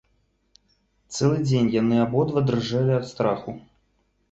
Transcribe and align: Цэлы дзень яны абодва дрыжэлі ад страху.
Цэлы 1.17 1.37
дзень 1.49 1.69
яны 1.75 1.95
абодва 2.05 2.39
дрыжэлі 2.49 2.91
ад 2.99 3.05
страху. 3.13 3.51